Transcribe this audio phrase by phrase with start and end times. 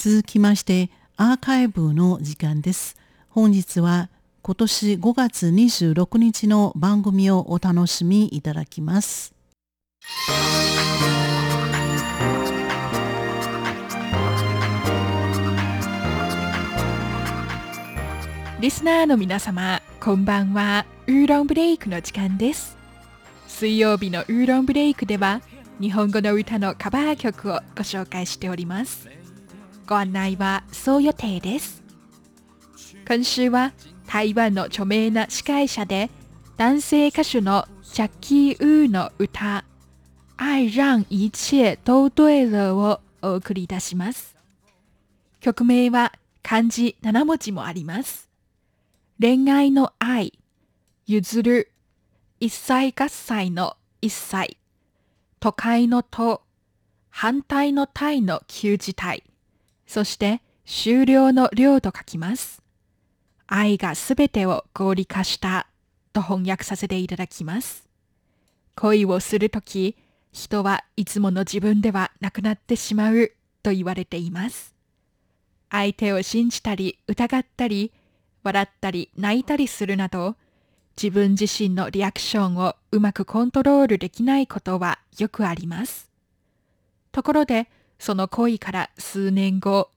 [0.00, 2.96] 続きましてアーカイブの時間です
[3.30, 4.10] 本日は
[4.42, 9.34] 今年5月26日の番組をお楽しみいただきます
[18.60, 20.86] リスナーの皆様、こんばんは。
[21.08, 22.76] ウーロンブレイクの時間です。
[23.46, 25.42] 水曜日のウーロンブレイクでは、
[25.80, 29.17] 日本語の歌のカバー曲をご紹介しております。
[29.88, 31.82] ご案内はそう予定です。
[33.08, 33.72] 今週は
[34.06, 36.10] 台湾の著名な司会者で
[36.58, 39.64] 男性歌手のジャッキー・ウーの歌
[40.36, 44.36] 「愛让一切都对了」をお送りいたします。
[45.40, 48.28] 曲名は漢字7文字もあります。
[49.18, 50.38] 恋愛の愛、
[51.06, 51.72] 譲る、
[52.40, 54.58] 一切合切の一切、
[55.40, 56.42] 都会の都、
[57.08, 59.24] 反対の体の旧字体、
[59.88, 62.62] そして終了の了と書きます。
[63.46, 65.66] 愛がすべてを合理化した
[66.12, 67.88] と翻訳させていただきます。
[68.76, 69.96] 恋をするとき、
[70.30, 74.74] 人はいつもの自分ではなくなってしまうと言われています。
[75.70, 77.90] 相手を信じたり疑ったり、
[78.42, 80.36] 笑ったり泣いたりするなど、
[81.02, 86.10] 自分自身のリアクションをうまくコントロールできないことはよくあります。
[87.10, 89.90] ところで、その恋から数年後、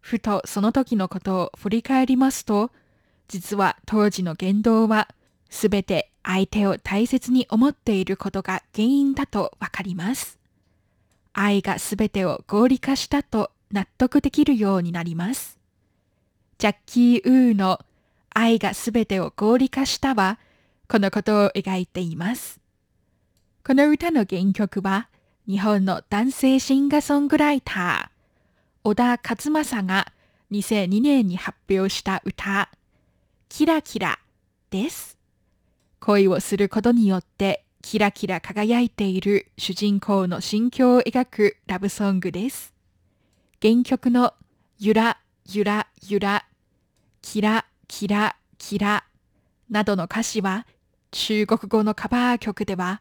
[0.00, 2.70] ふとその時のことを振り返りますと、
[3.28, 5.08] 実は当時の言動は、
[5.50, 10.38] すべて相手を大切に思っていることが原因だとわかります。
[11.32, 15.58] 愛がすべてを合理化したと納得できるようになります。
[16.58, 17.80] ジャッキー・ウーの
[18.30, 20.38] 愛がすべてを合理化したは、
[20.88, 22.60] このことを描いています。
[23.66, 25.08] この歌の原曲は、
[25.48, 28.16] 日本の男性シンガーソングライター、
[28.82, 30.12] 小田和正が
[30.50, 32.68] 2002年に発表した歌、
[33.48, 34.18] キラキラ
[34.70, 35.16] です。
[36.00, 42.74] 恋をすることによってキラキラ輝いている主人公の心境を描くラブソングです。
[43.62, 44.34] 原曲の
[44.80, 45.18] ゆら
[45.48, 46.44] ゆらゆら、
[47.22, 49.04] キラキラキラ
[49.70, 50.66] などの歌詞は
[51.12, 53.00] 中国語のカバー曲では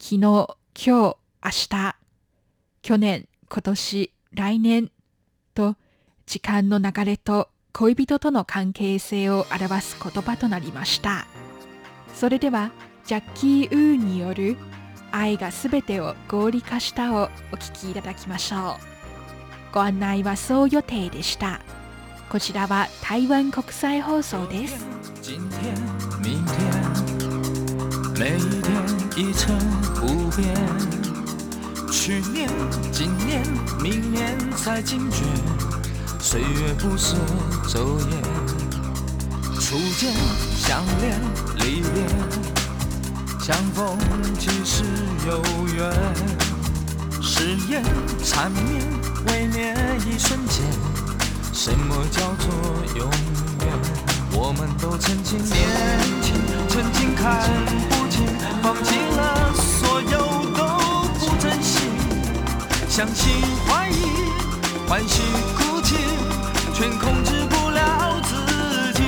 [0.00, 1.96] 昨日、今日、明日、
[2.82, 4.90] 去年、今年、来年
[5.54, 5.76] と
[6.26, 11.26] 時間の流れと恋人との関係性を表す言葉となりました。
[12.14, 12.70] それでは
[13.04, 14.56] ジャッキー・ウーによる
[15.12, 18.76] 愛がすべてを合理化したをお聞きいただきましょ
[19.72, 19.74] う。
[19.74, 21.60] ご案内はそう予定でした。
[22.28, 24.84] こちらは台湾国際放送です。
[25.22, 25.74] 今天、
[26.20, 26.66] 明天，
[28.18, 28.30] 每
[28.62, 29.54] 天一成
[29.94, 31.05] 不变。
[32.06, 32.48] 去年、
[32.92, 33.42] 今年、
[33.82, 35.24] 明年才惊觉，
[36.20, 37.16] 岁月不舍
[37.66, 38.22] 昼夜。
[39.58, 40.14] 初见、
[40.56, 41.20] 相恋、
[41.56, 42.06] 离别，
[43.40, 43.98] 相逢
[44.38, 44.84] 即是
[45.26, 45.42] 有
[45.74, 45.92] 缘。
[47.20, 47.82] 誓言、
[48.24, 48.64] 缠绵、
[49.26, 49.74] 未灭
[50.06, 50.64] 一瞬间。
[51.52, 52.54] 什么叫做
[53.00, 53.10] 永
[53.62, 53.68] 远？
[54.30, 55.56] 我们都曾经年
[56.22, 56.36] 轻，
[56.68, 57.42] 曾经看
[57.90, 58.24] 不清，
[58.62, 59.45] 放弃了
[62.96, 63.30] 相信
[63.68, 63.94] 怀疑，
[64.88, 65.20] 欢喜
[65.54, 65.96] 哭泣，
[66.72, 68.34] 全控制不了自
[68.94, 69.02] 己。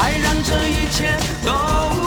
[0.00, 1.14] 爱让这一切
[1.44, 1.52] 都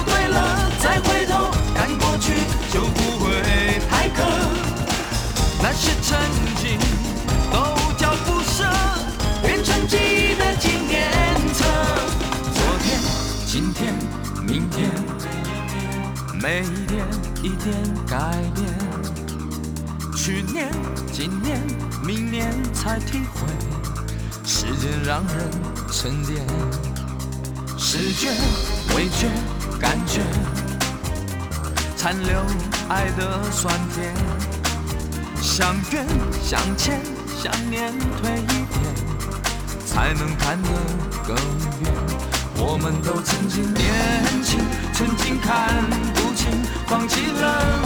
[0.04, 2.34] 对了，再回头看过去
[2.74, 4.24] 就不会太可。
[5.62, 6.18] 那些曾
[6.59, 6.80] 经
[7.52, 7.59] 都
[8.00, 8.66] 叫不舍，
[9.44, 11.66] 变成记忆的纪念册。
[12.52, 13.00] 昨天、
[13.46, 13.94] 今天、
[14.42, 14.90] 明天，
[16.42, 17.06] 每一天
[17.44, 17.76] 一点
[18.08, 18.18] 改
[18.56, 19.06] 变。
[20.28, 20.70] 去年、
[21.14, 21.58] 今年、
[22.06, 23.48] 明年才体会，
[24.46, 25.50] 时间让人
[25.90, 26.46] 沉淀。
[27.78, 28.28] 视觉、
[28.94, 29.30] 味觉、
[29.80, 30.20] 感觉，
[31.96, 32.42] 残留
[32.90, 34.14] 爱的酸甜。
[35.42, 36.06] 相远、
[36.44, 37.00] 相欠、
[37.42, 38.84] 想念，退一点，
[39.85, 40.70] 才能看得
[41.26, 41.94] 更远。
[42.58, 44.59] 我们都曾经年轻，
[44.94, 46.52] 曾经看不清，
[46.85, 47.77] 放弃了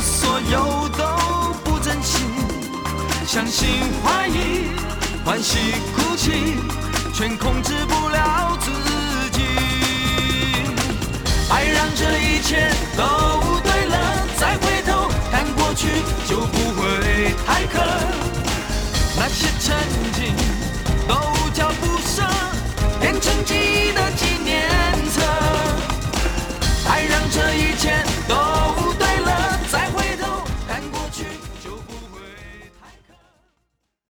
[3.41, 3.67] 相信
[4.03, 4.67] 怀疑，
[5.25, 5.57] 欢喜
[5.95, 6.31] 哭泣，
[7.11, 8.69] 全控制不了自
[9.31, 9.41] 己。
[11.49, 13.03] 爱让这一切都
[13.63, 14.80] 对了，再会